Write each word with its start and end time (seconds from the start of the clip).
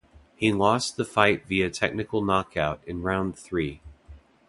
He 0.35 0.51
lost 0.51 0.97
the 0.97 1.05
fight 1.05 1.45
via 1.45 1.69
technical 1.69 2.23
knockout 2.25 2.83
in 2.87 3.03
round 3.03 3.37
three. 3.37 3.81